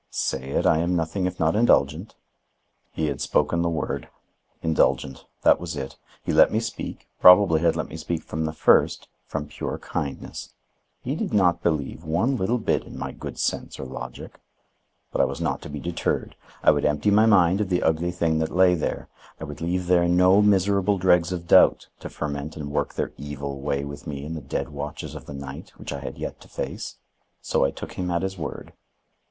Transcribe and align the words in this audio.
"Say 0.09 0.49
it 0.49 0.65
I 0.65 0.79
am 0.79 0.95
nothing 0.95 1.27
if 1.27 1.39
not 1.39 1.55
indulgent." 1.55 2.15
He 2.91 3.05
had 3.05 3.21
spoken 3.21 3.61
the 3.61 3.69
word. 3.69 4.09
Indulgent, 4.63 5.25
that 5.43 5.59
was 5.59 5.75
it. 5.75 5.99
He 6.23 6.33
let 6.33 6.51
me 6.51 6.59
speak, 6.59 7.07
probably 7.19 7.61
had 7.61 7.75
let 7.75 7.87
me 7.87 7.97
speak 7.97 8.23
from 8.23 8.45
the 8.45 8.51
first, 8.51 9.09
from 9.27 9.45
pure 9.47 9.77
kindness. 9.77 10.55
He 11.03 11.13
did 11.13 11.35
not 11.35 11.61
believe 11.61 12.03
one 12.03 12.35
little 12.35 12.57
bit 12.57 12.83
in 12.83 12.97
my 12.97 13.11
good 13.11 13.37
sense 13.37 13.79
or 13.79 13.85
logic. 13.85 14.41
But 15.11 15.21
I 15.21 15.25
was 15.25 15.39
not 15.39 15.61
to 15.61 15.69
be 15.69 15.79
deterred. 15.79 16.35
I 16.63 16.71
would 16.71 16.83
empty 16.83 17.11
my 17.11 17.27
mind 17.27 17.61
of 17.61 17.69
the 17.69 17.83
ugly 17.83 18.09
thing 18.09 18.39
that 18.39 18.49
lay 18.49 18.73
there. 18.73 19.07
I 19.39 19.43
would 19.43 19.61
leave 19.61 19.85
there 19.85 20.07
no 20.07 20.41
miserable 20.41 20.97
dregs 20.97 21.31
of 21.31 21.45
doubt 21.47 21.89
to 21.99 22.09
ferment 22.09 22.57
and 22.57 22.71
work 22.71 22.95
their 22.95 23.13
evil 23.17 23.61
way 23.61 23.85
with 23.85 24.07
me 24.07 24.25
in 24.25 24.33
the 24.33 24.41
dead 24.41 24.69
watches 24.69 25.13
of 25.13 25.27
the 25.27 25.33
night, 25.35 25.73
which 25.77 25.93
I 25.93 25.99
had 25.99 26.17
yet 26.17 26.41
to 26.41 26.47
face. 26.47 26.97
So 27.39 27.63
I 27.65 27.69
took 27.69 27.91
him 27.93 28.09
at 28.09 28.23
his 28.23 28.35
word. 28.35 28.73